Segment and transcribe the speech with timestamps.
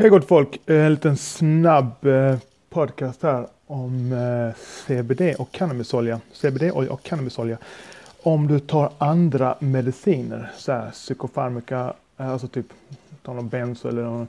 [0.00, 0.60] Hej gott folk!
[0.66, 2.36] Eh, en liten snabb eh,
[2.70, 6.20] podcast här om eh, CBD och cannabisolja.
[6.32, 7.58] CBD-olja och cannabisolja.
[8.22, 12.66] Om du tar andra mediciner, så här, psykofarmaka, alltså typ
[13.22, 14.26] ta någon benzo eller någon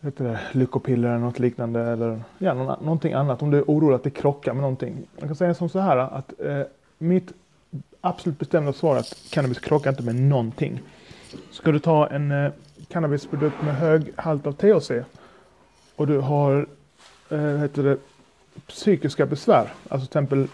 [0.00, 3.42] det, lyckopiller eller något liknande eller ja, någon, någonting annat.
[3.42, 4.96] Om du är orolig att det krockar med någonting.
[5.16, 6.62] Jag kan säga som så här att eh,
[6.98, 7.32] mitt
[8.00, 10.80] absolut bestämda svar är att cannabis krockar inte med någonting.
[11.50, 12.52] Ska du ta en eh,
[12.94, 14.90] cannabisprodukt med hög halt av THC
[15.96, 16.66] och du har
[17.30, 17.98] eh, heter det,
[18.66, 20.48] psykiska besvär, alltså till exempel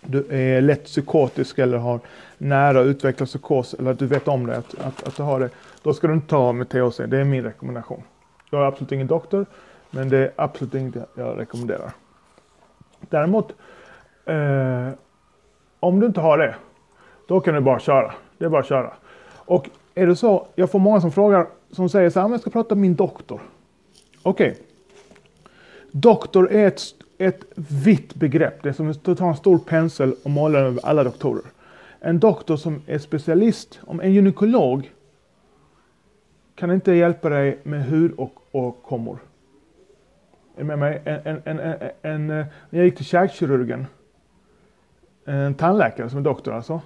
[0.00, 2.00] du är lätt psykotisk eller har
[2.38, 5.50] nära utvecklad psykos eller att du vet om det, att, att, att du har det,
[5.82, 6.96] då ska du inte ta med THC.
[6.96, 8.02] Det är min rekommendation.
[8.50, 9.46] Jag är absolut ingen doktor,
[9.90, 11.90] men det är absolut inget jag rekommenderar.
[13.00, 13.54] Däremot,
[14.24, 14.88] eh,
[15.80, 16.54] om du inte har det,
[17.28, 18.14] då kan du bara köra.
[18.38, 18.92] Det är bara att köra.
[19.34, 22.50] Och är det så, jag får många som frågar, som säger så här, jag ska
[22.50, 23.40] prata med min doktor.
[24.22, 24.50] Okej.
[24.50, 24.62] Okay.
[25.90, 26.80] Doktor är ett,
[27.18, 28.62] ett vitt begrepp.
[28.62, 31.42] Det är som att ta en stor pensel och måla över alla doktorer.
[32.00, 34.92] En doktor som är specialist, om en gynekolog
[36.54, 39.18] kan inte hjälpa dig med hud och, och kommor.
[40.56, 41.02] Är med mig?
[41.04, 43.86] En, en, en, en, en, jag gick till käkkirurgen,
[45.24, 46.80] en tandläkare som är doktor alltså.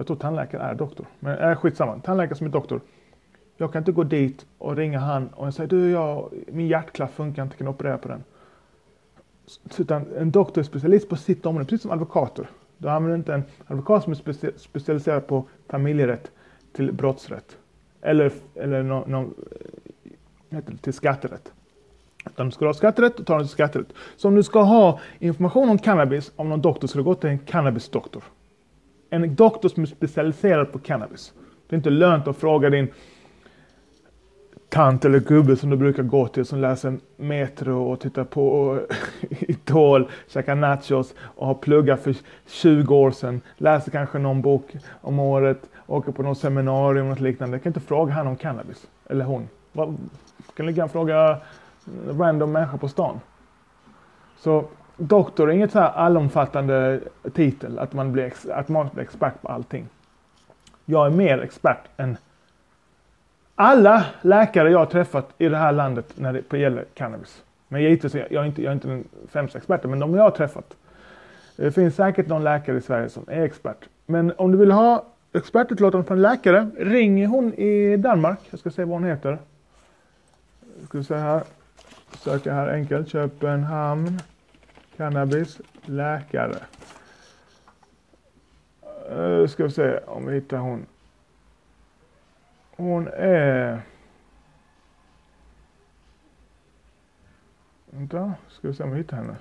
[0.00, 1.06] Jag tror tandläkare är doktor.
[1.18, 1.98] Men äh, skitsamma.
[1.98, 2.80] Tandläkare som är doktor.
[3.56, 7.42] Jag kan inte gå dit och ringa han och säga du, jag, min hjärtklaff funkar
[7.42, 8.24] inte, kan operera på den.
[9.78, 12.50] Utan en doktor är specialist på sitt område, precis som advokater.
[12.78, 16.30] Du använder inte en advokat som är specialiserad på familjerätt
[16.72, 17.56] till brottsrätt.
[18.00, 19.30] Eller, eller no, no,
[20.50, 21.52] heter det, till skatterätt.
[22.26, 23.92] Utan du ska ha skatterätt, och tar du till skatterätt.
[24.16, 27.30] Så om du ska ha information om cannabis om någon doktor, ska du gå till
[27.30, 28.22] en cannabisdoktor
[29.10, 31.32] en doktor som är specialiserad på cannabis.
[31.66, 32.88] Det är inte lönt att fråga din
[34.68, 38.78] tant eller gubbe som du brukar gå till som läser Metro och tittar på
[39.30, 42.16] Idol, käkar nachos och har pluggat för
[42.46, 47.56] 20 år sedan, läser kanske någon bok om året, åker på något seminarium eller liknande.
[47.56, 48.86] Jag kan inte fråga han om cannabis.
[49.06, 49.48] Eller hon.
[49.72, 49.96] Jag
[50.56, 51.36] kan lika gärna fråga
[52.10, 53.20] random människa på stan.
[54.38, 54.64] Så
[55.00, 57.00] doktor är inget så här allomfattande
[57.34, 59.88] titel, att man blir, att man blir expert på allting.
[60.84, 62.16] Jag är mer expert än
[63.54, 67.42] alla läkare jag har träffat i det här landet när det gäller cannabis.
[67.68, 70.30] Men givetvis, jag är inte, jag är inte den främsta experten, men de jag har
[70.30, 70.76] träffat.
[71.56, 73.88] Det finns säkert någon läkare i Sverige som är expert.
[74.06, 78.38] Men om du vill ha expertutlåtande från en läkare, ring hon i Danmark.
[78.50, 79.38] Jag ska se vad hon heter.
[80.78, 81.42] Jag ska se här.
[82.18, 83.08] Söka här enkelt.
[83.08, 84.20] Köpenhamn.
[85.00, 86.56] Cannabis, läkare.
[89.10, 90.86] Nu ska vi se om vi hittar hon.
[92.76, 93.80] Hon är...
[97.90, 99.36] Vänta, ska vi se om vi hittar henne.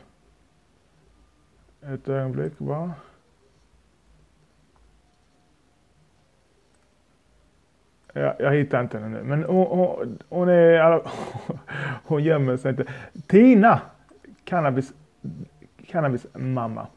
[1.81, 2.93] Ett ögonblick bara.
[8.13, 11.01] Jag, jag hittar inte henne nu, men hon, hon, hon är...
[12.03, 12.85] Hon gömmer sig inte.
[13.27, 13.81] Tina!
[14.43, 14.93] Cannabis
[15.89, 16.87] cannabismamma.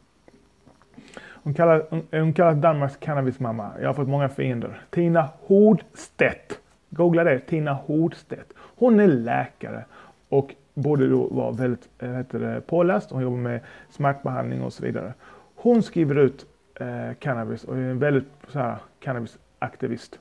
[1.42, 3.70] Hon kallas, hon kallas Danmarks cannabismamma.
[3.80, 4.80] Jag har fått många fiender.
[4.91, 6.60] Tina Hordstedt.
[6.91, 7.38] Googla det.
[7.38, 8.53] Tina Hordstedt.
[8.58, 9.84] Hon är läkare
[10.28, 13.10] och borde då vara väldigt eh, heter det, påläst.
[13.10, 13.60] Hon jobbar med
[13.91, 15.12] smärtbehandling och så vidare.
[15.56, 16.47] Hon skriver ut
[16.80, 20.19] eh, cannabis och är en väldigt så här, cannabisaktivist.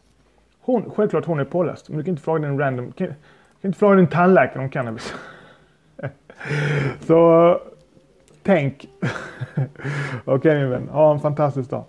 [0.61, 3.15] Hon, självklart hon är påläst, men du kan inte fråga din random, kan, kan
[3.61, 5.13] inte fråga din tandläkare om cannabis.
[6.99, 7.59] så
[8.43, 8.89] Tänk.
[9.01, 9.67] Okej
[10.25, 11.83] okay, min vän, ha en fantastisk dag.